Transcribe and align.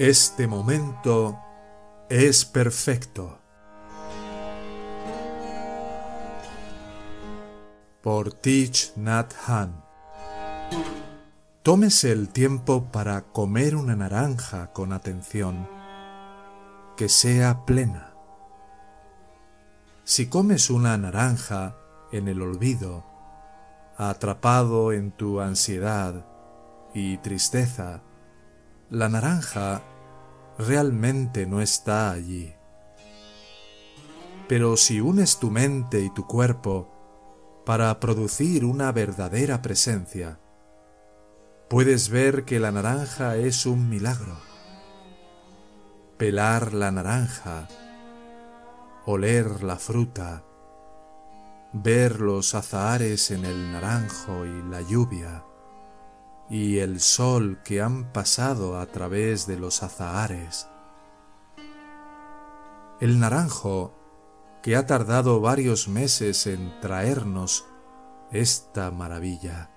Este 0.00 0.46
momento 0.46 1.40
es 2.08 2.44
perfecto. 2.44 3.40
Por 8.00 8.32
Teach 8.32 8.92
Nat 8.94 9.34
Han. 9.48 9.84
Tómese 11.64 12.12
el 12.12 12.28
tiempo 12.28 12.92
para 12.92 13.22
comer 13.22 13.74
una 13.74 13.96
naranja 13.96 14.72
con 14.72 14.92
atención, 14.92 15.68
que 16.96 17.08
sea 17.08 17.66
plena. 17.66 18.14
Si 20.04 20.28
comes 20.28 20.70
una 20.70 20.96
naranja 20.96 21.74
en 22.12 22.28
el 22.28 22.40
olvido, 22.40 23.04
atrapado 23.96 24.92
en 24.92 25.10
tu 25.10 25.40
ansiedad 25.40 26.24
y 26.94 27.16
tristeza, 27.16 28.04
la 28.90 29.10
naranja 29.10 29.82
realmente 30.58 31.46
no 31.46 31.60
está 31.60 32.10
allí. 32.10 32.54
Pero 34.48 34.78
si 34.78 35.00
unes 35.00 35.38
tu 35.38 35.50
mente 35.50 36.00
y 36.00 36.10
tu 36.10 36.26
cuerpo 36.26 36.88
para 37.66 38.00
producir 38.00 38.64
una 38.64 38.90
verdadera 38.92 39.60
presencia, 39.60 40.40
puedes 41.68 42.08
ver 42.08 42.46
que 42.46 42.58
la 42.58 42.72
naranja 42.72 43.36
es 43.36 43.66
un 43.66 43.90
milagro. 43.90 44.38
Pelar 46.16 46.72
la 46.72 46.90
naranja, 46.90 47.68
oler 49.04 49.62
la 49.62 49.76
fruta, 49.76 50.44
ver 51.74 52.20
los 52.20 52.54
azahares 52.54 53.30
en 53.30 53.44
el 53.44 53.70
naranjo 53.70 54.46
y 54.46 54.62
la 54.70 54.80
lluvia, 54.80 55.44
y 56.50 56.78
el 56.78 57.00
sol 57.00 57.60
que 57.64 57.82
han 57.82 58.12
pasado 58.12 58.78
a 58.78 58.86
través 58.86 59.46
de 59.46 59.58
los 59.58 59.82
azahares. 59.82 60.68
El 63.00 63.20
naranjo 63.20 63.94
que 64.62 64.76
ha 64.76 64.86
tardado 64.86 65.40
varios 65.40 65.88
meses 65.88 66.46
en 66.46 66.80
traernos 66.80 67.66
esta 68.32 68.90
maravilla. 68.90 69.70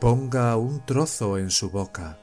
Ponga 0.00 0.56
un 0.56 0.84
trozo 0.84 1.38
en 1.38 1.50
su 1.50 1.70
boca, 1.70 2.18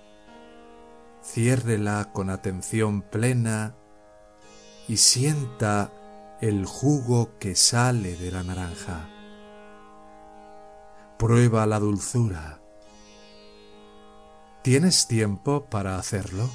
ciérrela 1.23 2.11
con 2.13 2.29
atención 2.29 3.01
plena 3.01 3.75
y 4.87 4.97
sienta 4.97 5.91
el 6.39 6.65
jugo 6.65 7.37
que 7.39 7.55
sale 7.55 8.15
de 8.15 8.31
la 8.31 8.43
naranja. 8.43 9.14
Prueba 11.17 11.65
la 11.65 11.79
dulzura. 11.79 12.59
¿Tienes 14.63 15.07
tiempo 15.07 15.63
para 15.63 15.97
hacerlo? 15.97 16.49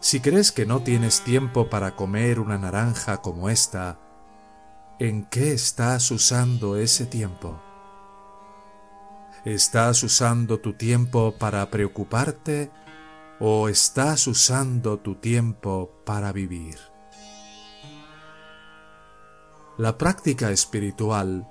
Si 0.00 0.18
crees 0.18 0.50
que 0.50 0.66
no 0.66 0.82
tienes 0.82 1.22
tiempo 1.22 1.70
para 1.70 1.94
comer 1.94 2.40
una 2.40 2.58
naranja 2.58 3.18
como 3.18 3.48
esta, 3.48 4.00
¿en 4.98 5.24
qué 5.26 5.52
estás 5.52 6.10
usando 6.10 6.76
ese 6.76 7.06
tiempo? 7.06 7.60
¿Estás 9.44 10.02
usando 10.02 10.58
tu 10.58 10.72
tiempo 10.72 11.36
para 11.38 11.70
preocuparte 11.70 12.72
o 13.38 13.68
estás 13.68 14.26
usando 14.26 14.98
tu 14.98 15.14
tiempo 15.14 15.92
para 16.04 16.32
vivir? 16.32 16.76
La 19.76 19.96
práctica 19.96 20.50
espiritual 20.50 21.46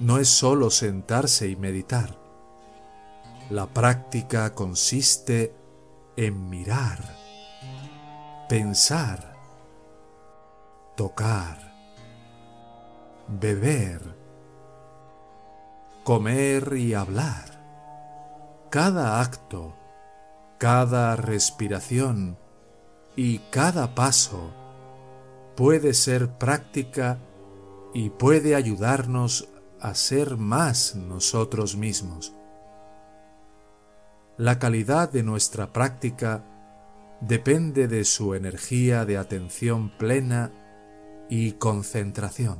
no 0.00 0.18
es 0.18 0.28
solo 0.28 0.70
sentarse 0.70 1.48
y 1.48 1.56
meditar. 1.56 2.16
La 3.50 3.66
práctica 3.66 4.54
consiste 4.54 5.54
en 6.16 6.50
mirar, 6.50 6.98
pensar, 8.48 9.36
tocar, 10.96 11.74
beber, 13.28 14.00
comer 16.04 16.74
y 16.76 16.94
hablar. 16.94 17.56
Cada 18.70 19.20
acto, 19.20 19.74
cada 20.58 21.16
respiración 21.16 22.38
y 23.14 23.38
cada 23.50 23.94
paso 23.94 24.52
puede 25.56 25.94
ser 25.94 26.30
práctica 26.30 27.18
y 27.94 28.10
puede 28.10 28.54
ayudarnos 28.54 29.48
a 29.80 29.94
ser 29.94 30.36
más 30.36 30.94
nosotros 30.96 31.76
mismos. 31.76 32.34
La 34.36 34.58
calidad 34.58 35.10
de 35.10 35.22
nuestra 35.22 35.72
práctica 35.72 36.44
depende 37.20 37.88
de 37.88 38.04
su 38.04 38.34
energía 38.34 39.04
de 39.04 39.16
atención 39.16 39.96
plena 39.96 40.52
y 41.28 41.52
concentración. 41.52 42.58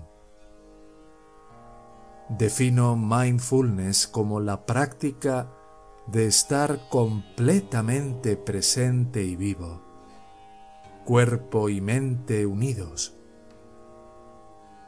Defino 2.28 2.96
mindfulness 2.96 4.06
como 4.06 4.40
la 4.40 4.66
práctica 4.66 5.52
de 6.06 6.26
estar 6.26 6.88
completamente 6.88 8.36
presente 8.36 9.22
y 9.22 9.36
vivo, 9.36 9.82
cuerpo 11.04 11.68
y 11.68 11.80
mente 11.80 12.46
unidos 12.46 13.16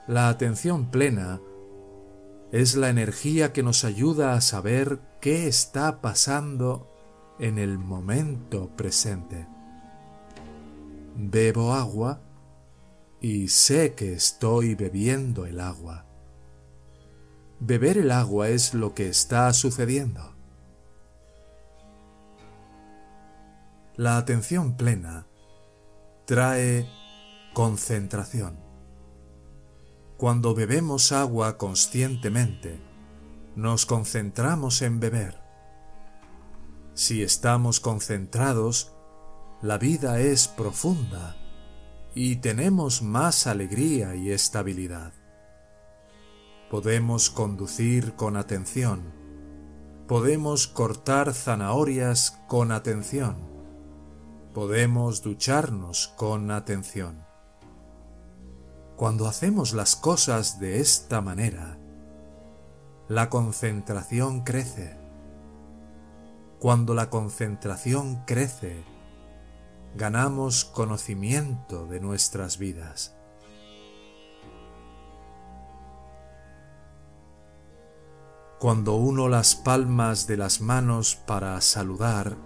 la 0.09 0.31
atención 0.31 0.87
plena 0.87 1.39
es 2.53 2.77
la 2.77 2.89
energía 2.89 3.53
que 3.53 3.63
nos 3.63 3.85
ayuda 3.85 4.35
a 4.35 4.41
saber 4.41 5.01
qué 5.21 5.47
está 5.47 6.01
pasando 6.01 6.89
en 7.39 7.59
el 7.59 7.79
momento 7.79 8.71
presente. 8.77 9.47
Bebo 11.15 11.75
agua 11.75 12.21
y 13.21 13.49
sé 13.49 13.95
que 13.95 14.13
estoy 14.13 14.75
bebiendo 14.75 15.45
el 15.47 15.61
agua. 15.61 16.07
Beber 17.61 17.99
el 17.99 18.13
agua 18.13 18.49
es 18.49 18.73
lo 18.73 18.95
que 18.95 19.09
está 19.09 19.53
sucediendo. 19.53 20.35
La 23.97 24.17
atención 24.17 24.77
plena 24.77 25.27
trae 26.25 26.89
concentración. 27.53 28.68
Cuando 30.19 30.53
bebemos 30.53 31.13
agua 31.13 31.59
conscientemente, 31.59 32.81
nos 33.55 33.87
concentramos 33.87 34.83
en 34.83 34.99
beber. 34.99 35.41
Si 36.95 37.23
estamos 37.23 37.79
concentrados, 37.79 38.93
la 39.63 39.79
vida 39.79 40.19
es 40.19 40.49
profunda 40.49 41.37
y 42.17 42.35
tenemos 42.37 43.01
más 43.01 43.47
alegría 43.47 44.17
y 44.17 44.33
estabilidad. 44.33 45.13
Podemos 46.69 47.31
conducir 47.31 48.15
con 48.15 48.37
atención. 48.37 49.15
Podemos 50.09 50.67
cortar 50.67 51.33
zanahorias 51.33 52.43
con 52.49 52.73
atención. 52.73 53.37
Podemos 54.53 55.23
ducharnos 55.23 56.09
con 56.17 56.51
atención. 56.51 57.28
Cuando 58.99 59.29
hacemos 59.29 59.75
las 59.75 59.95
cosas 59.95 60.59
de 60.59 60.81
esta 60.81 61.21
manera, 61.21 61.79
la 63.07 63.31
concentración 63.31 64.41
crece. 64.41 64.99
Cuando 66.59 66.95
la 66.95 67.09
concentración 67.09 68.25
crece, 68.27 68.83
ganamos 69.95 70.65
conocimiento 70.65 71.87
de 71.87 72.01
nuestras 72.01 72.59
vidas. 72.59 73.15
Cuando 78.59 78.97
uno 78.97 79.29
las 79.29 79.55
palmas 79.55 80.27
de 80.27 80.39
las 80.39 80.61
manos 80.61 81.15
para 81.15 81.61
saludar 81.61 82.37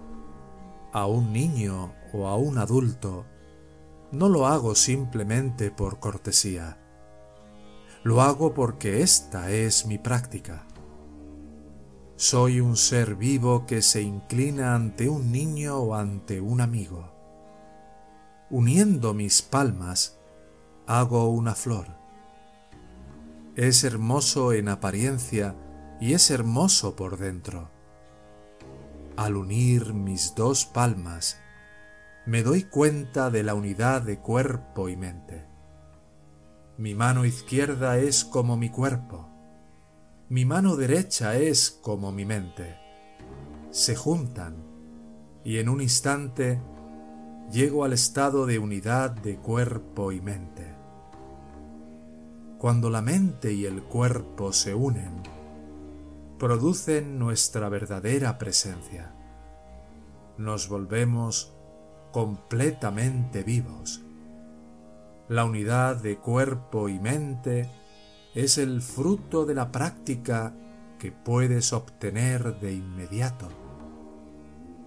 a 0.93 1.06
un 1.06 1.32
niño 1.32 1.94
o 2.12 2.28
a 2.28 2.37
un 2.37 2.58
adulto, 2.58 3.25
no 4.12 4.29
lo 4.29 4.47
hago 4.47 4.75
simplemente 4.75 5.70
por 5.70 5.99
cortesía. 5.99 6.79
Lo 8.05 8.20
hago 8.20 8.53
porque 8.53 9.03
esta 9.03 9.50
es 9.50 9.87
mi 9.87 9.97
práctica. 9.99 10.67
Soy 12.17 12.61
un 12.61 12.76
ser 12.76 13.17
vivo 13.17 13.67
que 13.67 13.81
se 13.81 14.03
inclina 14.03 14.75
ante 14.75 15.09
un 15.09 15.32
niño 15.32 15.79
o 15.79 15.94
ante 15.94 16.41
un 16.41 16.61
amigo. 16.61 17.11
Uniendo 18.50 19.14
mis 19.14 19.41
palmas, 19.41 20.19
hago 20.87 21.31
una 21.31 21.55
flor. 21.55 21.87
Es 23.56 23.82
hermoso 23.82 24.53
en 24.53 24.69
apariencia 24.69 25.56
y 26.00 26.12
es 26.12 26.31
hermoso 26.31 26.97
por 26.97 27.17
dentro. 27.17 27.70
Al 29.17 29.37
unir 29.37 29.94
mis 29.94 30.35
dos 30.35 30.67
palmas, 30.67 31.42
me 32.25 32.43
doy 32.45 32.63
cuenta 32.65 33.31
de 33.31 33.43
la 33.43 33.55
unidad 33.55 34.03
de 34.03 34.21
cuerpo 34.21 34.89
y 34.89 34.97
mente. 34.97 35.45
Mi 36.79 36.95
mano 36.95 37.25
izquierda 37.25 37.99
es 37.99 38.25
como 38.25 38.57
mi 38.57 38.71
cuerpo. 38.71 39.29
Mi 40.29 40.45
mano 40.45 40.77
derecha 40.77 41.37
es 41.37 41.71
como 41.71 42.13
mi 42.13 42.25
mente. 42.25 42.79
se 43.71 43.97
juntan 43.97 44.57
y 45.45 45.57
en 45.59 45.71
un 45.71 45.81
instante 45.81 46.61
llego 47.51 47.85
al 47.85 47.95
estado 47.95 48.45
de 48.45 48.59
unidad 48.59 49.11
de 49.11 49.37
cuerpo 49.37 50.13
y 50.13 50.21
mente. 50.21 50.75
Cuando 52.59 52.91
la 52.91 53.03
mente 53.03 53.53
y 53.53 53.65
el 53.65 53.83
cuerpo 53.83 54.53
se 54.53 54.75
unen, 54.75 55.23
producen 56.39 57.19
nuestra 57.19 57.69
verdadera 57.69 58.39
presencia. 58.39 59.15
Nos 60.37 60.69
volvemos 60.69 61.51
completamente 62.12 63.43
vivos. 63.43 64.03
La 65.29 65.44
unidad 65.44 65.97
de 65.97 66.19
cuerpo 66.19 66.88
y 66.88 67.00
mente 67.00 67.70
es 68.35 68.59
el 68.59 68.82
fruto 68.82 69.47
de 69.47 69.55
la 69.55 69.73
práctica 69.73 70.55
que 70.99 71.11
puedes 71.11 71.73
obtener 71.73 72.61
de 72.61 72.75
inmediato. 72.75 73.49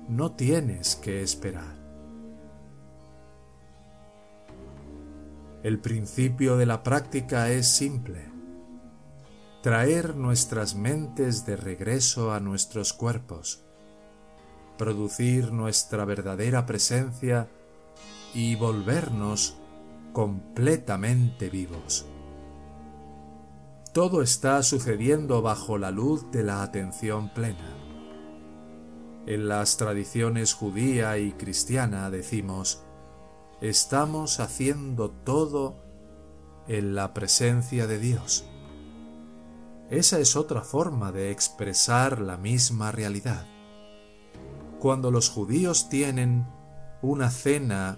No 0.08 0.32
tienes 0.32 0.96
que 0.96 1.22
esperar. 1.22 1.76
El 5.64 5.80
principio 5.80 6.58
de 6.58 6.68
la 6.68 6.84
práctica 6.84 7.50
es 7.50 7.68
simple. 7.68 8.30
Traer 9.64 10.16
nuestras 10.16 10.76
mentes 10.76 11.48
de 11.48 11.58
regreso 11.58 12.32
a 12.32 12.40
nuestros 12.40 12.94
cuerpos, 12.94 13.65
producir 14.78 15.52
nuestra 15.52 16.06
verdadera 16.06 16.66
presencia 16.66 17.48
y 18.34 18.56
volvernos 18.56 19.58
completamente 20.14 21.50
vivos. 21.50 22.06
Todo 23.94 24.22
está 24.22 24.62
sucediendo 24.62 25.42
bajo 25.42 25.78
la 25.78 25.92
luz 25.92 26.30
de 26.32 26.44
la 26.44 26.64
atención 26.64 27.30
plena. 27.34 27.74
En 29.26 29.48
las 29.48 29.78
tradiciones 29.78 30.54
judía 30.54 31.18
y 31.18 31.32
cristiana 31.32 32.10
decimos, 32.10 32.84
estamos 33.62 34.40
haciendo 34.40 35.12
todo 35.12 35.78
en 36.68 36.94
la 36.94 37.14
presencia 37.14 37.88
de 37.88 38.00
Dios. 38.00 38.46
Esa 39.90 40.20
es 40.20 40.36
otra 40.36 40.62
forma 40.62 41.12
de 41.12 41.32
expresar 41.32 42.20
la 42.20 42.38
misma 42.38 42.92
realidad. 42.92 43.46
Cuando 44.86 45.10
los 45.10 45.32
judíos 45.32 45.90
tienen 45.90 46.46
una 47.02 47.32
cena 47.32 47.98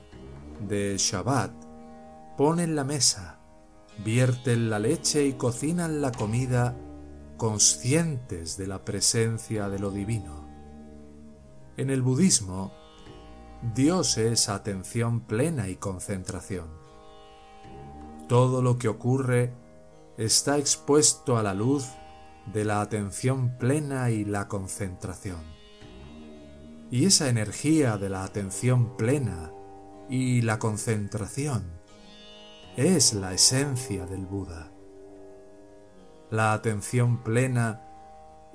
de 0.66 0.96
Shabbat, 0.98 1.52
ponen 2.38 2.78
la 2.78 2.86
mesa, 2.86 3.42
vierten 4.06 4.70
la 4.70 4.80
leche 4.80 5.26
y 5.26 5.34
cocinan 5.34 6.00
la 6.00 6.14
comida 6.14 6.78
conscientes 7.36 8.56
de 8.56 8.68
la 8.68 8.86
presencia 8.86 9.68
de 9.68 9.80
lo 9.80 9.92
divino. 9.92 10.48
En 11.76 11.90
el 11.90 12.02
budismo, 12.02 12.72
Dios 13.76 14.18
es 14.18 14.48
atención 14.48 15.20
plena 15.20 15.68
y 15.68 15.76
concentración. 15.76 16.70
Todo 18.30 18.62
lo 18.62 18.78
que 18.78 18.88
ocurre 18.88 19.52
está 20.18 20.58
expuesto 20.58 21.36
a 21.36 21.44
la 21.44 21.54
luz 21.54 21.90
de 22.54 22.64
la 22.64 22.80
atención 22.80 23.58
plena 23.58 24.10
y 24.10 24.24
la 24.24 24.48
concentración. 24.48 25.57
Y 26.90 27.06
esa 27.06 27.30
energía 27.30 27.98
de 27.98 28.10
la 28.10 28.24
atención 28.24 28.96
plena 28.96 29.52
y 30.10 30.42
la 30.42 30.58
concentración 30.58 31.64
es 32.78 33.14
la 33.14 33.34
esencia 33.34 34.06
del 34.06 34.26
Buda. 34.26 34.72
La 36.30 36.54
atención 36.54 37.24
plena 37.24 37.82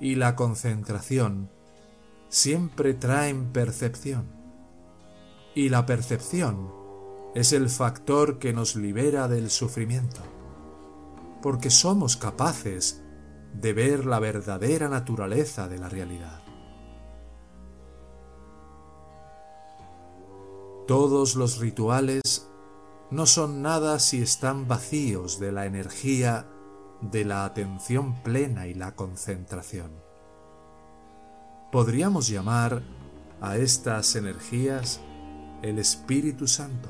y 0.00 0.14
la 0.14 0.34
concentración 0.36 1.50
siempre 2.28 2.94
traen 2.94 3.52
percepción 3.52 4.42
y 5.54 5.68
la 5.68 5.84
percepción 5.84 6.70
es 7.34 7.52
el 7.52 7.68
factor 7.68 8.38
que 8.38 8.52
nos 8.52 8.76
libera 8.76 9.28
del 9.28 9.50
sufrimiento, 9.50 10.20
porque 11.42 11.70
somos 11.70 12.16
capaces 12.16 13.02
de 13.54 13.72
ver 13.72 14.06
la 14.06 14.18
verdadera 14.18 14.88
naturaleza 14.88 15.68
de 15.68 15.78
la 15.78 15.88
realidad. 15.88 16.41
Todos 20.86 21.36
los 21.36 21.58
rituales 21.58 22.50
no 23.12 23.26
son 23.26 23.62
nada 23.62 24.00
si 24.00 24.20
están 24.20 24.66
vacíos 24.66 25.38
de 25.38 25.52
la 25.52 25.64
energía 25.64 26.48
de 27.00 27.24
la 27.24 27.44
atención 27.44 28.20
plena 28.24 28.66
y 28.66 28.74
la 28.74 28.96
concentración. 28.96 29.92
Podríamos 31.70 32.26
llamar 32.26 32.82
a 33.40 33.58
estas 33.58 34.16
energías 34.16 35.00
el 35.62 35.78
Espíritu 35.78 36.48
Santo. 36.48 36.88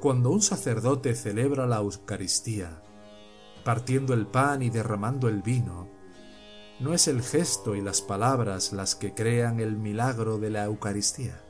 Cuando 0.00 0.30
un 0.30 0.40
sacerdote 0.40 1.14
celebra 1.14 1.66
la 1.66 1.76
Eucaristía, 1.76 2.82
partiendo 3.62 4.14
el 4.14 4.26
pan 4.26 4.62
y 4.62 4.70
derramando 4.70 5.28
el 5.28 5.42
vino, 5.42 5.90
no 6.80 6.94
es 6.94 7.08
el 7.08 7.22
gesto 7.22 7.74
y 7.74 7.82
las 7.82 8.00
palabras 8.00 8.72
las 8.72 8.94
que 8.94 9.12
crean 9.12 9.60
el 9.60 9.76
milagro 9.76 10.38
de 10.38 10.48
la 10.48 10.64
Eucaristía. 10.64 11.43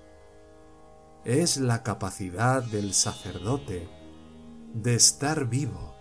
Es 1.24 1.56
la 1.56 1.82
capacidad 1.82 2.62
del 2.62 2.92
sacerdote 2.94 3.88
de 4.74 4.94
estar 4.94 5.46
vivo, 5.46 5.94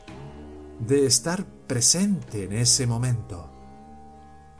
de 0.79 1.05
estar 1.05 1.45
presente 1.67 2.43
en 2.43 2.53
ese 2.53 2.87
momento, 2.87 3.49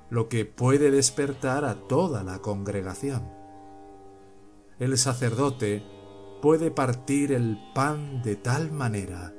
lo 0.09 0.29
que 0.29 0.45
puede 0.45 0.91
despertar 0.91 1.65
a 1.65 1.75
toda 1.87 2.23
la 2.23 2.39
congregación 2.39 3.43
el 4.79 4.97
sacerdote 4.97 5.83
puede 6.41 6.71
partir 6.71 7.31
el 7.31 7.57
pan 7.73 8.21
de 8.21 8.35
tal 8.35 8.71
manera 8.71 9.33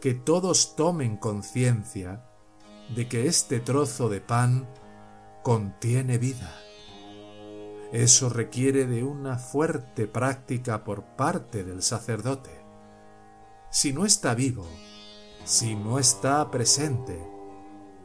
que 0.00 0.14
todos 0.14 0.76
tomen 0.76 1.16
conciencia 1.16 2.24
de 2.94 3.08
que 3.08 3.26
este 3.26 3.60
trozo 3.60 4.08
de 4.08 4.20
pan 4.20 4.68
contiene 5.42 6.18
vida. 6.18 6.50
Eso 7.92 8.30
requiere 8.30 8.86
de 8.86 9.04
una 9.04 9.36
fuerte 9.36 10.06
práctica 10.06 10.82
por 10.82 11.04
parte 11.14 11.62
del 11.62 11.82
sacerdote. 11.82 12.50
Si 13.70 13.92
no 13.92 14.06
está 14.06 14.34
vivo, 14.34 14.66
si 15.44 15.76
no 15.76 15.98
está 15.98 16.50
presente, 16.50 17.22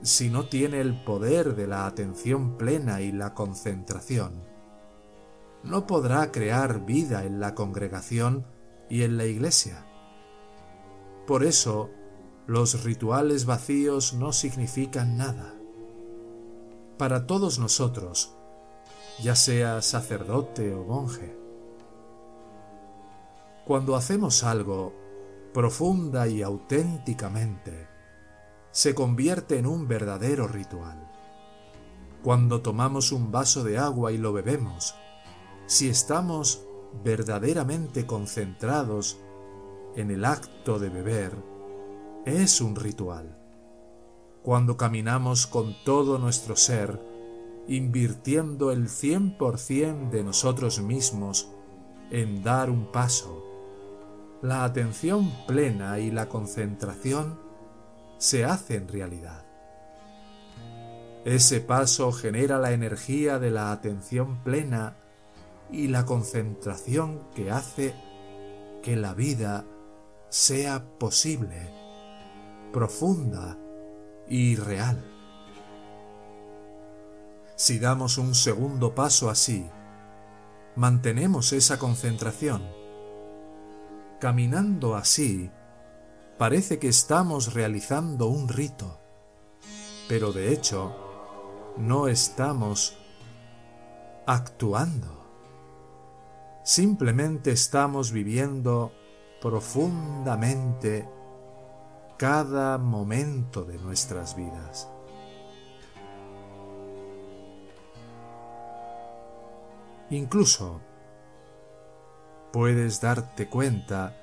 si 0.02 0.30
no 0.30 0.50
tiene 0.50 0.82
el 0.82 1.04
poder 1.06 1.56
de 1.56 1.68
la 1.68 1.86
atención 1.86 2.58
plena 2.58 3.00
y 3.00 3.14
la 3.14 3.34
concentración, 3.34 4.44
no 5.64 5.88
podrá 5.88 6.34
crear 6.34 6.86
vida 6.86 7.24
en 7.24 7.40
la 7.40 7.56
congregación 7.56 8.46
y 8.90 9.04
en 9.04 9.16
la 9.16 9.26
iglesia. 9.26 9.86
Por 11.26 11.46
eso, 11.46 11.90
los 12.46 12.84
rituales 12.84 13.46
vacíos 13.46 14.14
no 14.14 14.34
significan 14.34 15.18
nada. 15.18 15.56
Para 16.98 17.26
todos 17.26 17.60
nosotros, 17.60 18.37
ya 19.22 19.36
sea 19.36 19.82
sacerdote 19.82 20.74
o 20.74 20.84
monje, 20.84 21.38
cuando 23.66 23.98
hacemos 23.98 24.44
algo 24.44 24.94
profunda 25.54 26.28
y 26.28 26.42
auténticamente, 26.42 27.88
se 28.72 28.96
convierte 28.96 29.58
en 29.58 29.66
un 29.66 29.88
verdadero 29.88 30.48
ritual. 30.48 31.12
Cuando 32.24 32.62
tomamos 32.62 33.12
un 33.12 33.32
vaso 33.32 33.64
de 33.64 33.78
agua 33.78 34.12
y 34.12 34.18
lo 34.18 34.34
bebemos, 34.34 34.96
si 35.66 35.90
estamos 35.90 36.64
verdaderamente 37.04 38.06
concentrados 38.06 39.18
en 39.96 40.12
el 40.12 40.26
acto 40.26 40.80
de 40.80 40.90
beber, 40.90 41.34
es 42.26 42.62
un 42.62 42.76
ritual. 42.76 43.38
Cuando 44.44 44.78
caminamos 44.78 45.48
con 45.48 45.76
todo 45.84 46.20
nuestro 46.20 46.56
ser, 46.56 47.02
invirtiendo 47.68 48.72
el 48.72 48.88
100% 48.88 50.10
de 50.10 50.24
nosotros 50.24 50.82
mismos 50.82 51.50
en 52.12 52.44
dar 52.44 52.70
un 52.70 52.92
paso, 52.92 53.44
la 54.42 54.64
atención 54.64 55.32
plena 55.48 56.00
y 56.00 56.12
la 56.12 56.30
concentración 56.30 57.40
se 58.18 58.46
hacen 58.46 58.88
realidad. 58.88 59.46
Ese 61.26 61.60
paso 61.60 62.12
genera 62.12 62.58
la 62.58 62.72
energía 62.72 63.40
de 63.40 63.52
la 63.52 63.72
atención 63.72 64.42
plena 64.44 64.96
y 65.70 65.88
la 65.90 66.06
concentración 66.06 67.20
que 67.36 67.52
hace 67.52 67.94
que 68.82 68.96
la 68.96 69.14
vida 69.14 69.66
sea 70.30 70.86
posible, 70.98 71.70
profunda 72.72 73.58
y 74.30 74.56
real. 74.56 75.17
Si 77.58 77.80
damos 77.80 78.20
un 78.20 78.36
segundo 78.36 78.94
paso 78.94 79.32
así, 79.32 79.68
mantenemos 80.76 81.54
esa 81.54 81.80
concentración. 81.80 82.62
Caminando 84.20 84.96
así, 84.96 85.50
parece 86.38 86.78
que 86.78 86.88
estamos 86.88 87.56
realizando 87.56 88.28
un 88.28 88.48
rito, 88.48 89.00
pero 90.08 90.34
de 90.34 90.54
hecho, 90.54 90.96
no 91.78 92.08
estamos 92.08 92.96
actuando. 94.28 95.26
Simplemente 96.64 97.50
estamos 97.50 98.12
viviendo 98.12 98.92
profundamente 99.42 101.10
cada 102.20 102.78
momento 102.78 103.66
de 103.66 103.80
nuestras 103.80 104.36
vidas. 104.36 104.92
Incluso 110.10 110.82
puedes 112.54 113.02
darte 113.02 113.50
cuenta 113.50 114.16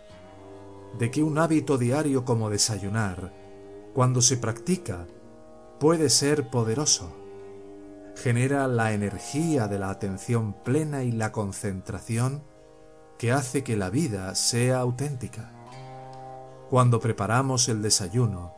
de 0.99 1.11
que 1.11 1.23
un 1.23 1.39
hábito 1.39 1.77
diario 1.77 2.25
como 2.25 2.49
desayunar, 2.51 3.33
cuando 3.93 4.23
se 4.23 4.37
practica, 4.37 5.07
puede 5.79 6.09
ser 6.09 6.49
poderoso. 6.49 7.13
Genera 8.17 8.67
la 8.69 8.93
energía 8.93 9.69
de 9.69 9.79
la 9.79 9.91
atención 9.91 10.55
plena 10.65 11.03
y 11.03 11.13
la 11.13 11.33
concentración 11.33 12.43
que 13.19 13.33
hace 13.33 13.63
que 13.63 13.77
la 13.77 13.91
vida 13.91 14.35
sea 14.35 14.79
auténtica. 14.79 15.53
Cuando 16.71 17.01
preparamos 17.01 17.69
el 17.69 17.83
desayuno, 17.83 18.55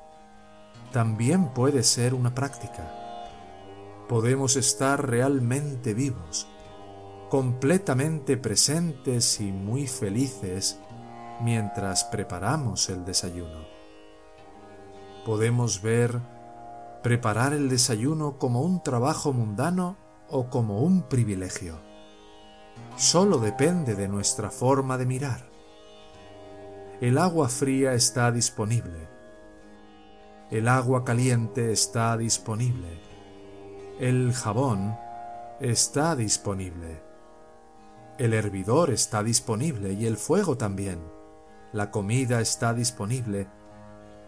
también 0.92 1.52
puede 1.52 1.82
ser 1.82 2.14
una 2.14 2.34
práctica. 2.34 2.92
Podemos 4.08 4.56
estar 4.56 5.08
realmente 5.08 5.92
vivos, 5.92 6.46
completamente 7.28 8.36
presentes 8.36 9.40
y 9.40 9.50
muy 9.50 9.86
felices 9.86 10.78
mientras 11.40 12.04
preparamos 12.04 12.88
el 12.88 13.04
desayuno. 13.04 13.66
Podemos 15.24 15.82
ver 15.82 16.20
preparar 17.02 17.52
el 17.52 17.68
desayuno 17.68 18.38
como 18.38 18.62
un 18.62 18.82
trabajo 18.82 19.32
mundano 19.32 19.96
o 20.28 20.48
como 20.48 20.80
un 20.80 21.02
privilegio. 21.02 21.78
Solo 22.96 23.38
depende 23.38 23.94
de 23.94 24.08
nuestra 24.08 24.50
forma 24.50 24.98
de 24.98 25.06
mirar. 25.06 25.48
El 27.00 27.18
agua 27.18 27.48
fría 27.48 27.94
está 27.94 28.32
disponible. 28.32 29.08
El 30.50 30.68
agua 30.68 31.04
caliente 31.04 31.72
está 31.72 32.16
disponible. 32.16 33.00
El 34.00 34.32
jabón 34.32 34.96
está 35.60 36.16
disponible. 36.16 37.05
El 38.18 38.32
hervidor 38.32 38.90
está 38.90 39.22
disponible 39.22 39.92
y 39.92 40.06
el 40.06 40.16
fuego 40.16 40.56
también. 40.56 41.00
La 41.72 41.90
comida 41.90 42.40
está 42.40 42.72
disponible. 42.72 43.48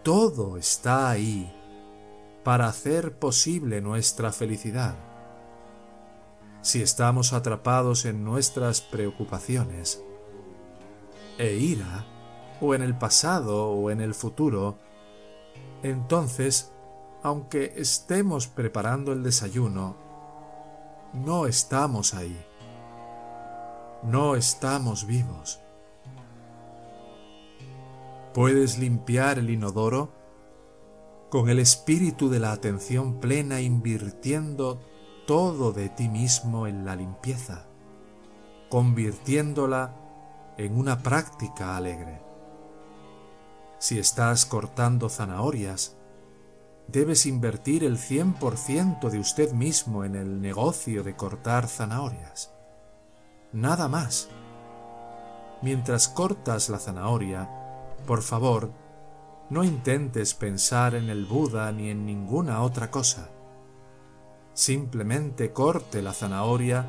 Todo 0.03 0.57
está 0.57 1.09
ahí 1.09 1.51
para 2.43 2.67
hacer 2.67 3.17
posible 3.17 3.81
nuestra 3.81 4.31
felicidad. 4.31 4.95
Si 6.61 6.81
estamos 6.81 7.33
atrapados 7.33 8.05
en 8.05 8.23
nuestras 8.23 8.81
preocupaciones 8.81 10.03
e 11.37 11.55
ira, 11.55 12.05
o 12.61 12.75
en 12.75 12.81
el 12.81 12.97
pasado 12.97 13.69
o 13.69 13.89
en 13.89 14.01
el 14.01 14.13
futuro, 14.13 14.77
entonces, 15.81 16.71
aunque 17.23 17.73
estemos 17.77 18.47
preparando 18.47 19.13
el 19.13 19.23
desayuno, 19.23 19.95
no 21.13 21.47
estamos 21.47 22.13
ahí. 22.13 22.37
No 24.03 24.37
estamos 24.37 25.05
vivos. 25.05 25.59
Puedes 28.33 28.79
limpiar 28.79 29.39
el 29.39 29.49
inodoro 29.49 30.13
con 31.29 31.49
el 31.49 31.59
espíritu 31.59 32.29
de 32.29 32.39
la 32.39 32.53
atención 32.53 33.19
plena 33.19 33.59
invirtiendo 33.59 34.79
todo 35.27 35.73
de 35.73 35.89
ti 35.89 36.07
mismo 36.07 36.65
en 36.65 36.85
la 36.85 36.95
limpieza, 36.95 37.65
convirtiéndola 38.69 39.93
en 40.57 40.77
una 40.77 41.03
práctica 41.03 41.75
alegre. 41.75 42.21
Si 43.79 43.99
estás 43.99 44.45
cortando 44.45 45.09
zanahorias, 45.09 45.97
debes 46.87 47.25
invertir 47.25 47.83
el 47.83 47.97
100% 47.97 49.09
de 49.09 49.19
usted 49.19 49.51
mismo 49.51 50.05
en 50.05 50.15
el 50.15 50.39
negocio 50.39 51.03
de 51.03 51.17
cortar 51.17 51.67
zanahorias 51.67 52.53
nada 53.51 53.87
más. 53.87 54.29
Mientras 55.61 56.07
cortas 56.07 56.69
la 56.69 56.79
zanahoria, 56.79 57.49
por 58.05 58.21
favor, 58.21 58.71
no 59.49 59.63
intentes 59.63 60.33
pensar 60.33 60.95
en 60.95 61.09
el 61.09 61.25
Buda 61.25 61.71
ni 61.71 61.89
en 61.89 62.05
ninguna 62.05 62.61
otra 62.61 62.91
cosa. 62.91 63.29
Simplemente 64.53 65.51
corte 65.51 66.01
la 66.01 66.13
zanahoria 66.13 66.85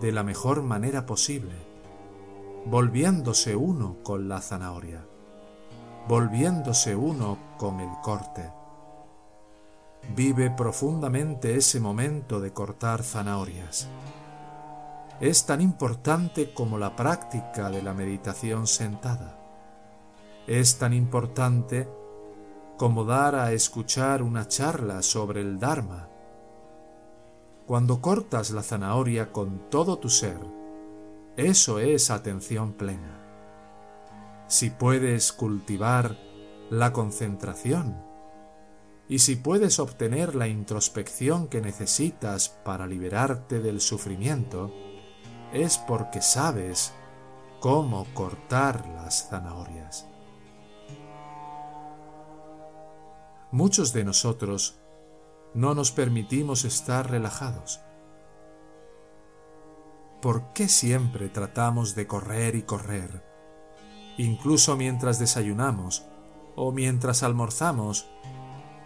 de 0.00 0.12
la 0.12 0.22
mejor 0.22 0.62
manera 0.62 1.06
posible, 1.06 1.54
volviéndose 2.66 3.54
uno 3.54 3.96
con 4.02 4.28
la 4.28 4.40
zanahoria, 4.40 5.04
volviéndose 6.08 6.96
uno 6.96 7.38
con 7.58 7.80
el 7.80 7.90
corte. 8.02 8.50
Vive 10.16 10.50
profundamente 10.50 11.56
ese 11.56 11.78
momento 11.78 12.40
de 12.40 12.52
cortar 12.52 13.04
zanahorias 13.04 13.88
es 15.20 15.46
tan 15.46 15.60
importante 15.60 16.52
como 16.52 16.78
la 16.78 16.96
práctica 16.96 17.70
de 17.70 17.82
la 17.82 17.94
meditación 17.94 18.66
sentada. 18.66 19.38
Es 20.46 20.78
tan 20.78 20.92
importante 20.92 21.88
como 22.76 23.04
dar 23.04 23.36
a 23.36 23.52
escuchar 23.52 24.22
una 24.22 24.48
charla 24.48 25.02
sobre 25.02 25.40
el 25.40 25.58
Dharma. 25.58 26.08
Cuando 27.66 28.00
cortas 28.00 28.50
la 28.50 28.62
zanahoria 28.62 29.30
con 29.30 29.70
todo 29.70 29.98
tu 29.98 30.08
ser, 30.08 30.40
eso 31.36 31.78
es 31.78 32.10
atención 32.10 32.72
plena. 32.72 33.20
Si 34.48 34.70
puedes 34.70 35.32
cultivar 35.32 36.16
la 36.70 36.92
concentración 36.92 37.96
y 39.08 39.20
si 39.20 39.36
puedes 39.36 39.78
obtener 39.78 40.34
la 40.34 40.48
introspección 40.48 41.46
que 41.46 41.60
necesitas 41.60 42.48
para 42.48 42.86
liberarte 42.86 43.60
del 43.60 43.80
sufrimiento, 43.80 44.72
es 45.52 45.78
porque 45.78 46.22
sabes 46.22 46.92
cómo 47.60 48.06
cortar 48.14 48.86
las 48.88 49.28
zanahorias. 49.28 50.06
Muchos 53.50 53.92
de 53.92 54.04
nosotros 54.04 54.80
no 55.54 55.74
nos 55.74 55.92
permitimos 55.92 56.64
estar 56.64 57.10
relajados. 57.10 57.80
¿Por 60.22 60.52
qué 60.54 60.68
siempre 60.68 61.28
tratamos 61.28 61.94
de 61.94 62.06
correr 62.06 62.54
y 62.54 62.62
correr, 62.62 63.22
incluso 64.16 64.76
mientras 64.76 65.18
desayunamos 65.18 66.06
o 66.56 66.72
mientras 66.72 67.22
almorzamos, 67.22 68.08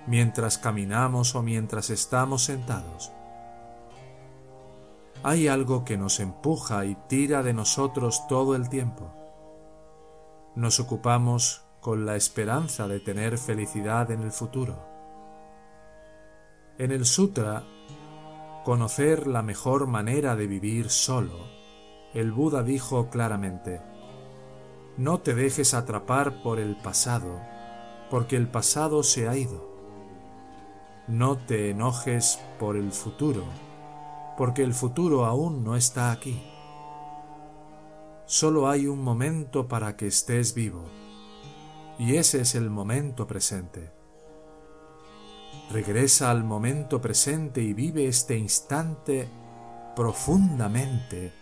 mientras 0.07 0.59
caminamos 0.59 1.35
o 1.37 1.43
mientras 1.43 1.91
estamos 1.91 2.43
sentados? 2.43 3.13
Hay 5.29 5.49
algo 5.49 5.85
que 5.85 5.99
nos 5.99 6.21
empuja 6.21 6.85
y 6.85 6.95
tira 7.09 7.43
de 7.43 7.53
nosotros 7.53 8.29
todo 8.29 8.55
el 8.55 8.69
tiempo. 8.69 9.13
Nos 10.55 10.79
ocupamos 10.79 11.65
con 11.81 12.07
la 12.07 12.15
esperanza 12.15 12.87
de 12.87 13.01
tener 13.01 13.37
felicidad 13.37 14.13
en 14.13 14.23
el 14.23 14.31
futuro. 14.31 14.79
En 16.79 16.93
el 16.93 17.05
sutra, 17.05 17.65
conocer 18.65 19.27
la 19.27 19.43
mejor 19.43 19.89
manera 19.89 20.37
de 20.37 20.47
vivir 20.47 20.91
solo, 20.91 21.49
el 22.15 22.31
Buda 22.31 22.63
dijo 22.63 23.11
claramente, 23.11 23.83
no 24.97 25.19
te 25.19 25.35
dejes 25.35 25.75
atrapar 25.75 26.41
por 26.41 26.61
el 26.61 26.77
pasado, 26.77 27.41
porque 28.11 28.37
el 28.37 28.47
pasado 28.47 29.03
se 29.03 29.29
ha 29.29 29.37
ido. 29.37 29.75
No 31.09 31.37
te 31.37 31.71
enojes 31.71 32.39
por 32.61 32.77
el 32.77 32.93
futuro, 32.93 33.43
porque 34.37 34.63
el 34.63 34.75
futuro 34.75 35.25
aún 35.25 35.65
no 35.65 35.77
está 35.77 36.13
aquí. 36.13 36.43
Solo 38.27 38.69
hay 38.69 38.87
un 38.87 39.03
momento 39.03 39.69
para 39.69 39.97
que 39.97 40.09
estés 40.09 40.55
vivo, 40.55 40.85
y 41.99 42.17
ese 42.17 42.41
es 42.41 42.55
el 42.55 42.71
momento 42.71 43.27
presente. 43.27 43.93
Regresa 45.71 46.31
al 46.31 46.45
momento 46.45 47.01
presente 47.01 47.63
y 47.63 47.73
vive 47.73 48.07
este 48.07 48.37
instante 48.37 49.29
profundamente 49.97 51.33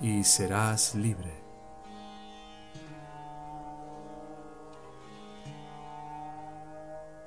y 0.00 0.22
serás 0.22 0.94
libre. 0.94 1.32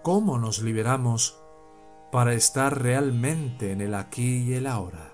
¿Cómo 0.03 0.37
nos 0.37 0.61
liberamos 0.61 1.40
para 2.11 2.33
estar 2.33 2.81
realmente 2.81 3.71
en 3.71 3.81
el 3.81 3.93
aquí 3.95 4.43
y 4.43 4.53
el 4.53 4.67
ahora. 4.67 5.13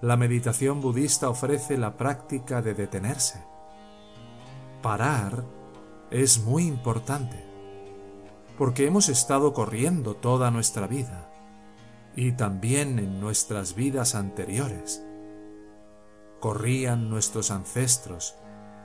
La 0.00 0.16
meditación 0.16 0.80
budista 0.80 1.28
ofrece 1.28 1.76
la 1.76 1.96
práctica 1.96 2.62
de 2.62 2.74
detenerse. 2.74 3.44
Parar 4.82 5.44
es 6.10 6.42
muy 6.42 6.66
importante, 6.66 7.44
porque 8.58 8.86
hemos 8.86 9.08
estado 9.08 9.52
corriendo 9.52 10.14
toda 10.16 10.50
nuestra 10.50 10.86
vida. 10.86 11.28
y 12.14 12.32
también 12.32 12.98
en 12.98 13.20
nuestras 13.20 13.74
vidas 13.74 14.14
anteriores. 14.14 15.02
Corrían 16.40 17.08
nuestros 17.08 17.50
ancestros, 17.50 18.34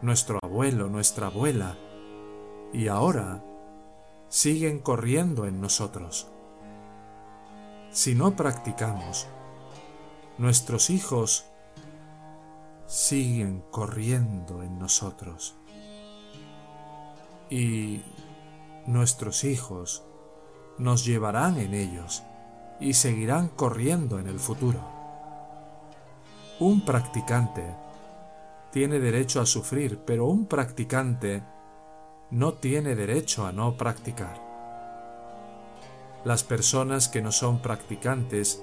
nuestro 0.01 0.39
abuelo, 0.41 0.87
nuestra 0.87 1.27
abuela, 1.27 1.75
y 2.71 2.87
ahora 2.87 3.43
siguen 4.29 4.79
corriendo 4.79 5.45
en 5.45 5.59
nosotros. 5.59 6.31
Si 7.91 8.15
no 8.15 8.35
practicamos, 8.35 9.27
nuestros 10.37 10.89
hijos 10.89 11.45
siguen 12.85 13.63
corriendo 13.71 14.63
en 14.63 14.77
nosotros. 14.77 15.55
Y 17.49 18.01
nuestros 18.85 19.43
hijos 19.43 20.03
nos 20.77 21.05
llevarán 21.05 21.57
en 21.57 21.73
ellos 21.73 22.23
y 22.79 22.93
seguirán 22.93 23.49
corriendo 23.49 24.19
en 24.19 24.27
el 24.27 24.39
futuro. 24.39 24.79
Un 26.59 26.81
practicante 26.81 27.63
tiene 28.71 28.99
derecho 28.99 29.41
a 29.41 29.45
sufrir, 29.45 29.99
pero 30.05 30.25
un 30.25 30.45
practicante 30.45 31.43
no 32.31 32.53
tiene 32.53 32.95
derecho 32.95 33.45
a 33.45 33.51
no 33.51 33.75
practicar. 33.77 34.46
Las 36.27 36.43
personas 36.43 37.07
que 37.07 37.21
no 37.21 37.31
son 37.31 37.59
practicantes 37.59 38.61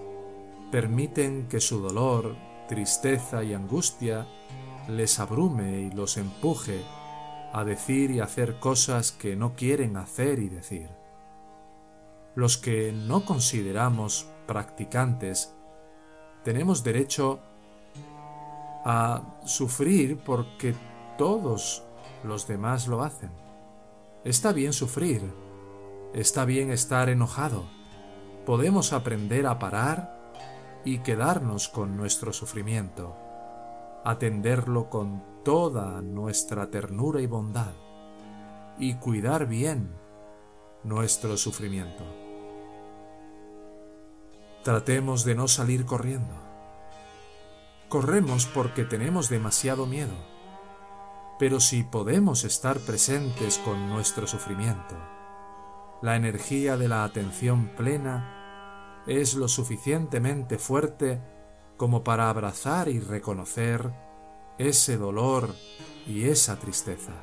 permiten 0.71 1.49
que 1.49 1.61
su 1.61 1.81
dolor, 1.81 2.37
tristeza 2.69 3.43
y 3.43 3.55
angustia 3.55 4.27
les 4.87 5.19
abrume 5.19 5.81
y 5.81 5.91
los 5.91 6.19
empuje 6.19 6.83
a 7.55 7.65
decir 7.65 8.11
y 8.11 8.21
hacer 8.21 8.61
cosas 8.61 9.13
que 9.13 9.35
no 9.35 9.55
quieren 9.55 9.97
hacer 9.97 10.41
y 10.41 10.51
decir. 10.51 10.91
Los 12.35 12.59
que 12.59 12.93
no 12.93 13.25
consideramos 13.25 14.29
practicantes 14.47 15.55
tenemos 16.43 16.85
derecho 16.85 17.41
a 18.85 19.39
sufrir 19.47 20.19
porque 20.19 20.75
todos 21.17 21.83
los 22.25 22.47
demás 22.47 22.89
lo 22.89 23.03
hacen. 23.03 23.31
Está 24.23 24.53
bien 24.53 24.75
sufrir, 24.75 25.23
está 26.15 26.45
bien 26.45 26.71
estar 26.71 27.09
enojado. 27.09 27.65
Podemos 28.47 28.93
aprender 28.93 29.47
a 29.47 29.59
parar 29.59 30.33
y 30.85 30.99
quedarnos 30.99 31.69
con 31.69 31.97
nuestro 31.97 32.33
sufrimiento, 32.33 33.17
atenderlo 34.05 34.89
con 34.91 35.25
toda 35.45 36.01
nuestra 36.03 36.71
ternura 36.71 37.21
y 37.21 37.27
bondad 37.27 37.73
y 38.79 38.95
cuidar 38.95 39.47
bien 39.47 39.91
nuestro 40.85 41.37
sufrimiento. 41.37 42.05
Tratemos 44.63 45.25
de 45.25 45.35
no 45.35 45.49
salir 45.49 45.85
corriendo. 45.85 46.35
Corremos 47.89 48.47
porque 48.47 48.85
tenemos 48.85 49.29
demasiado 49.29 49.87
miedo, 49.87 50.15
pero 51.39 51.61
si 51.61 51.83
podemos 51.83 52.45
estar 52.45 52.79
presentes 52.81 53.59
con 53.59 53.89
nuestro 53.89 54.27
sufrimiento, 54.27 54.97
la 56.05 56.17
energía 56.17 56.77
de 56.77 56.87
la 56.87 57.03
atención 57.03 57.69
plena 57.69 59.03
es 59.07 59.37
lo 59.37 59.49
suficientemente 59.49 60.59
fuerte 60.59 61.19
como 61.79 62.05
para 62.05 62.29
abrazar 62.29 62.89
y 62.89 63.01
reconocer 63.01 63.91
ese 64.59 64.99
dolor 64.99 65.55
y 66.07 66.27
esa 66.29 66.59
tristeza. 66.59 67.15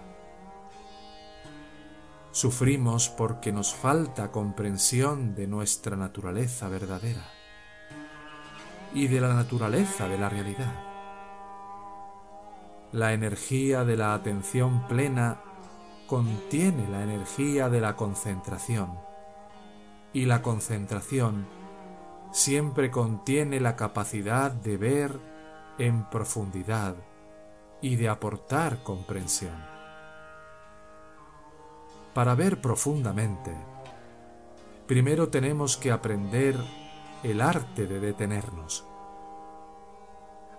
Sufrimos 2.32 3.10
porque 3.10 3.52
nos 3.52 3.72
falta 3.72 4.32
comprensión 4.32 5.36
de 5.36 5.46
nuestra 5.46 5.96
naturaleza 5.96 6.68
verdadera 6.68 7.28
y 8.96 9.08
de 9.08 9.22
la 9.22 9.36
naturaleza 9.36 10.08
de 10.08 10.18
la 10.18 10.28
realidad. 10.28 10.74
La 12.94 13.14
energía 13.14 13.86
de 13.86 13.96
la 13.96 14.16
atención 14.16 14.88
plena 14.88 15.51
contiene 16.12 16.90
la 16.90 17.04
energía 17.04 17.70
de 17.70 17.80
la 17.80 17.96
concentración 17.96 19.00
y 20.12 20.26
la 20.26 20.42
concentración 20.42 21.48
siempre 22.34 22.92
contiene 22.92 23.62
la 23.62 23.78
capacidad 23.78 24.52
de 24.52 24.76
ver 24.76 25.18
en 25.78 26.10
profundidad 26.10 26.96
y 27.80 27.96
de 27.96 28.10
aportar 28.10 28.84
comprensión. 28.84 29.56
Para 32.14 32.36
ver 32.36 32.60
profundamente, 32.60 33.56
primero 34.88 35.30
tenemos 35.30 35.78
que 35.78 35.94
aprender 35.94 36.58
el 37.24 37.40
arte 37.40 37.88
de 37.88 38.02
detenernos. 38.02 38.86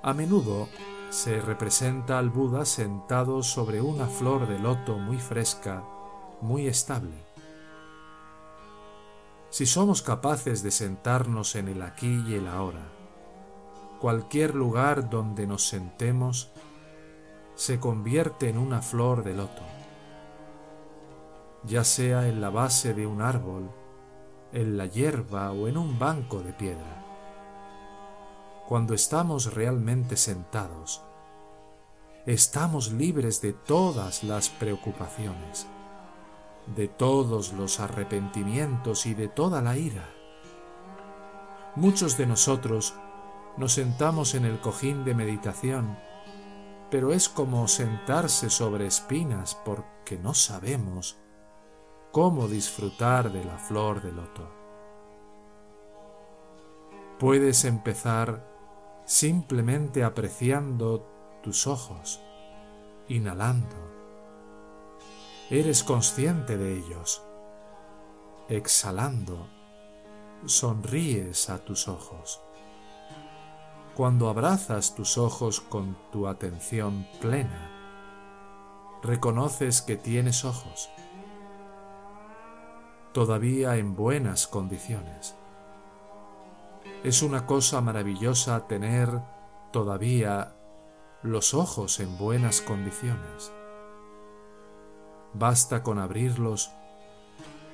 A 0.03 0.15
menudo 0.15 0.71
se 1.13 1.43
representa 1.43 2.19
al 2.19 2.31
Buda 2.31 2.65
sentado 2.65 3.43
sobre 3.43 3.83
una 3.83 4.07
flor 4.07 4.49
de 4.49 4.59
loto 4.59 4.97
muy 4.97 5.19
fresca, 5.19 5.85
muy 6.41 6.67
estable. 6.67 7.13
Si 9.51 9.67
somos 9.67 10.01
capaces 10.01 10.63
de 10.63 10.71
sentarnos 10.71 11.55
en 11.55 11.69
el 11.69 11.83
aquí 11.83 12.25
y 12.27 12.37
el 12.37 12.49
ahora, 12.49 12.89
cualquier 14.01 14.55
lugar 14.55 15.11
donde 15.11 15.47
nos 15.47 15.69
sentemos 15.69 16.51
se 17.57 17.79
convierte 17.79 18.49
en 18.49 18.57
una 18.57 18.81
flor 18.81 19.23
de 19.23 19.35
loto, 19.35 19.63
ya 21.63 21.85
sea 21.85 22.27
en 22.27 22.41
la 22.41 22.49
base 22.49 22.95
de 22.95 23.07
un 23.07 23.21
árbol, 23.21 23.71
en 24.55 24.79
la 24.79 24.87
hierba 24.87 25.53
o 25.53 25.69
en 25.69 25.77
un 25.77 25.99
banco 25.99 26.41
de 26.41 26.55
piedra. 26.55 27.02
Cuando 28.69 28.95
estamos 28.95 29.55
realmente 29.55 30.17
sentados, 30.17 31.03
estamos 32.27 32.93
libres 32.93 33.41
de 33.41 33.53
todas 33.53 34.23
las 34.25 34.49
preocupaciones 34.49 35.67
de 36.67 36.89
todos 36.89 37.53
los 37.53 37.81
arrepentimientos 37.81 39.07
y 39.07 39.15
de 39.15 39.29
toda 39.29 39.61
la 39.63 39.77
ira. 39.77 40.09
Muchos 41.75 42.17
de 42.17 42.27
nosotros 42.27 42.95
nos 43.57 43.73
sentamos 43.73 44.35
en 44.35 44.45
el 44.45 44.61
cojín 44.61 45.05
de 45.05 45.15
meditación, 45.15 45.99
pero 46.91 47.13
es 47.13 47.29
como 47.29 47.69
sentarse 47.69 48.51
sobre 48.51 48.87
espinas 48.87 49.59
porque 49.65 50.19
no 50.19 50.35
sabemos 50.35 51.19
cómo 52.13 52.47
disfrutar 52.49 53.33
de 53.33 53.45
la 53.45 53.59
flor 53.59 54.03
de 54.03 54.13
loto. 54.13 54.49
Puedes 57.19 57.65
empezar 57.65 58.52
simplemente 59.05 60.05
apreciando 60.05 61.07
tus 61.43 61.67
ojos, 61.67 62.21
inhalando 63.09 63.93
Eres 65.53 65.85
consciente 65.85 66.57
de 66.57 66.79
ellos. 66.79 67.23
Exhalando, 68.49 69.49
sonríes 70.47 71.51
a 71.51 71.59
tus 71.63 71.89
ojos. 71.89 72.41
Cuando 73.95 74.31
abrazas 74.31 74.95
tus 74.95 75.19
ojos 75.19 75.61
con 75.61 75.99
tu 76.11 76.27
atención 76.27 77.07
plena, 77.21 77.71
reconoces 79.03 79.83
que 79.83 79.99
tienes 79.99 80.47
ojos, 80.47 80.89
todavía 83.13 83.77
en 83.77 83.95
buenas 83.95 84.47
condiciones. 84.47 85.37
Es 87.05 87.23
una 87.23 87.47
cosa 87.47 87.81
maravillosa 87.81 88.69
tener 88.69 89.09
todavía 89.73 90.55
los 91.25 91.53
ojos 91.53 91.99
en 91.99 92.17
buenas 92.17 92.61
condiciones. 92.61 93.53
Basta 95.35 95.83
con 95.83 95.99
abrirlos 95.99 96.71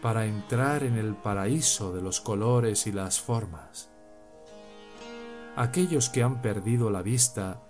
para 0.01 0.25
entrar 0.25 0.83
en 0.83 0.97
el 0.97 1.15
paraíso 1.15 1.93
de 1.93 2.01
los 2.01 2.23
colores 2.23 2.87
y 2.87 2.93
las 2.93 3.21
formas. 3.21 3.91
Aquellos 5.57 6.09
que 6.09 6.23
han 6.23 6.41
perdido 6.41 6.89
la 6.89 7.03
vista 7.03 7.61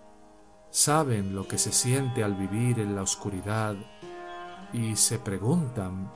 saben 0.71 1.35
lo 1.35 1.49
que 1.49 1.59
se 1.59 1.73
siente 1.73 2.23
al 2.23 2.35
vivir 2.35 2.79
en 2.79 2.95
la 2.95 3.03
oscuridad 3.03 3.75
y 4.73 4.95
se 4.95 5.19
preguntan 5.19 6.13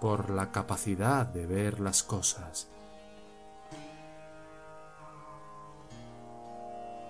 por 0.00 0.30
la 0.30 0.52
capacidad 0.52 1.26
de 1.26 1.46
ver 1.46 1.80
las 1.80 2.04
cosas. 2.04 2.68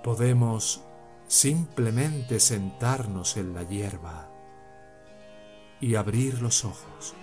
Podemos 0.03 0.83
simplemente 1.27 2.41
sentarnos 2.41 3.37
en 3.37 3.55
la 3.55 3.63
hierba 3.63 4.31
y 5.79 5.95
abrir 5.95 6.41
los 6.41 6.65
ojos. 6.65 7.15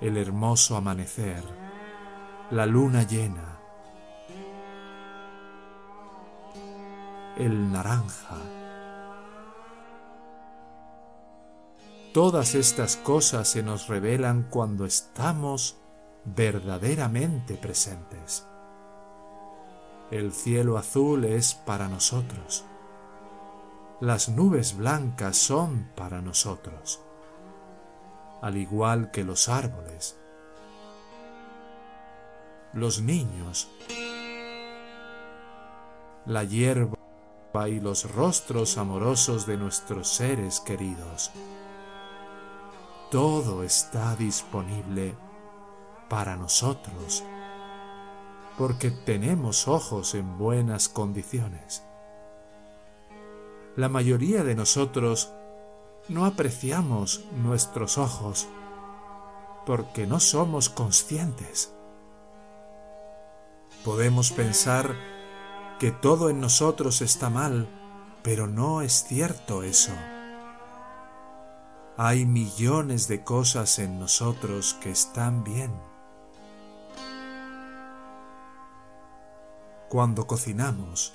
El 0.00 0.16
hermoso 0.16 0.76
amanecer, 0.76 1.42
la 2.52 2.66
luna 2.66 3.02
llena, 3.02 3.58
el 7.36 7.72
naranja. 7.72 8.36
Todas 12.14 12.54
estas 12.54 12.96
cosas 12.96 13.48
se 13.48 13.62
nos 13.64 13.88
revelan 13.88 14.46
cuando 14.50 14.86
estamos 14.86 15.76
verdaderamente 16.24 17.54
presentes. 17.54 18.46
El 20.10 20.32
cielo 20.32 20.78
azul 20.78 21.26
es 21.26 21.52
para 21.52 21.86
nosotros. 21.86 22.64
Las 24.00 24.30
nubes 24.30 24.74
blancas 24.74 25.36
son 25.36 25.90
para 25.96 26.22
nosotros, 26.22 27.02
al 28.40 28.56
igual 28.56 29.10
que 29.10 29.22
los 29.22 29.50
árboles. 29.50 30.18
Los 32.72 33.02
niños, 33.02 33.68
la 36.24 36.42
hierba 36.44 36.96
y 37.68 37.78
los 37.80 38.10
rostros 38.14 38.78
amorosos 38.78 39.46
de 39.46 39.58
nuestros 39.58 40.08
seres 40.08 40.60
queridos. 40.60 41.32
Todo 43.10 43.62
está 43.62 44.16
disponible 44.16 45.14
para 46.08 46.36
nosotros 46.36 47.24
porque 48.58 48.90
tenemos 48.90 49.68
ojos 49.68 50.16
en 50.16 50.36
buenas 50.36 50.88
condiciones. 50.88 51.84
La 53.76 53.88
mayoría 53.88 54.42
de 54.42 54.56
nosotros 54.56 55.32
no 56.08 56.26
apreciamos 56.26 57.24
nuestros 57.36 57.98
ojos 57.98 58.48
porque 59.64 60.08
no 60.08 60.18
somos 60.18 60.68
conscientes. 60.68 61.72
Podemos 63.84 64.32
pensar 64.32 64.96
que 65.78 65.92
todo 65.92 66.28
en 66.28 66.40
nosotros 66.40 67.00
está 67.00 67.30
mal, 67.30 67.68
pero 68.24 68.48
no 68.48 68.82
es 68.82 69.04
cierto 69.04 69.62
eso. 69.62 69.92
Hay 71.96 72.26
millones 72.26 73.06
de 73.06 73.22
cosas 73.22 73.78
en 73.78 74.00
nosotros 74.00 74.74
que 74.80 74.90
están 74.90 75.44
bien. 75.44 75.70
Cuando 79.88 80.26
cocinamos, 80.26 81.14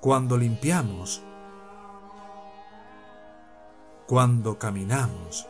cuando 0.00 0.36
limpiamos, 0.36 1.22
cuando 4.06 4.58
caminamos. 4.58 5.46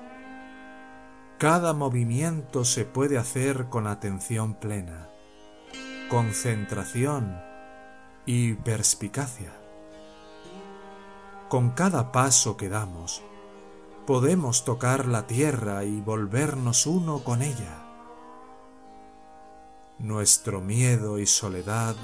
Cada 1.38 1.73
movimiento 1.73 2.64
se 2.64 2.85
puede 2.85 3.19
hacer 3.19 3.67
con 3.67 3.87
atención 3.87 4.55
plena, 4.55 5.09
concentración 6.09 7.41
y 8.27 8.55
perspicacia. 8.55 9.53
Con 11.49 11.71
cada 11.71 12.12
paso 12.12 12.57
que 12.57 12.69
damos, 12.69 13.23
podemos 14.07 14.64
tocar 14.64 15.07
la 15.07 15.27
tierra 15.27 15.85
y 15.85 16.01
volvernos 16.01 16.87
uno 16.87 17.23
con 17.23 17.43
ella 17.43 17.88
nuestro 19.99 20.61
miedo 20.61 21.19
y 21.19 21.27
soledad 21.27 21.97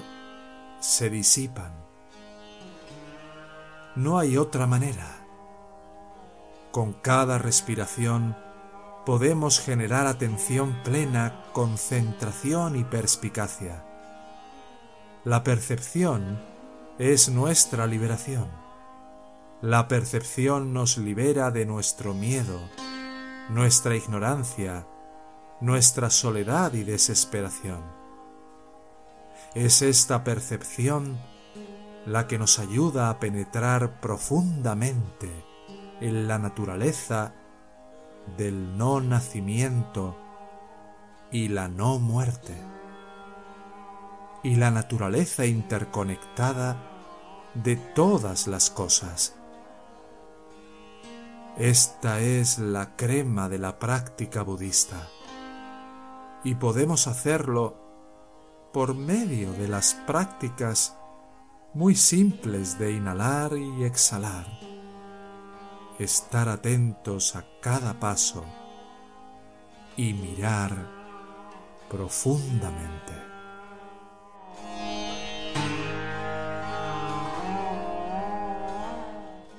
se 0.81 1.11
disipan. 1.11 1.73
No 3.95 4.19
hay 4.19 4.37
otra 4.37 4.67
manera. 4.67 5.25
Con 6.73 6.93
cada 6.93 7.39
respiración 7.39 8.37
podemos 9.07 9.61
generar 9.61 10.07
atención 10.09 10.77
plena, 10.83 11.45
concentración 11.53 12.77
y 12.77 12.85
perspicacia. 12.85 13.85
La 15.25 15.45
percepción 15.45 16.41
es 16.99 17.29
nuestra 17.29 17.87
liberación. 17.87 18.49
La 19.63 19.87
percepción 19.87 20.75
nos 20.75 20.99
libera 20.99 21.51
de 21.51 21.65
nuestro 21.65 22.13
miedo, 22.13 22.61
nuestra 23.51 23.95
ignorancia, 23.95 24.87
nuestra 25.64 26.11
soledad 26.11 26.74
y 26.74 26.85
desesperación. 26.85 27.83
Es 29.55 29.81
esta 29.81 30.22
percepción 30.22 31.18
la 32.05 32.27
que 32.27 32.38
nos 32.38 32.59
ayuda 32.59 33.09
a 33.09 33.18
penetrar 33.18 33.98
profundamente 34.03 35.31
en 36.03 36.29
la 36.29 36.38
naturaleza 36.38 37.33
del 38.37 38.77
no 38.77 39.00
nacimiento 39.00 40.18
y 41.31 41.48
la 41.48 41.68
no 41.68 41.98
muerte, 41.98 42.55
y 44.42 44.57
la 44.57 44.70
naturaleza 44.70 45.46
interconectada 45.46 46.77
de 47.55 47.77
todas 47.77 48.48
las 48.48 48.68
cosas. 48.68 49.35
Esta 51.57 52.20
es 52.20 52.59
la 52.59 52.96
crema 52.96 53.48
de 53.48 53.59
la 53.59 53.79
práctica 53.79 54.42
budista 54.42 55.09
y 56.45 56.55
podemos 56.55 57.07
hacerlo 57.07 57.77
por 58.73 58.95
medio 58.95 59.53
de 59.53 59.67
las 59.67 59.95
prácticas 60.07 60.97
muy 61.73 61.97
simples 61.97 62.79
de 62.79 62.93
inhalar 62.93 63.57
y 63.57 63.85
exhalar, 63.85 64.47
estar 65.99 66.49
atentos 66.49 67.35
a 67.35 67.45
cada 67.61 67.99
paso 67.99 68.45
y 69.97 70.13
mirar 70.13 70.87
profundamente. 71.91 73.34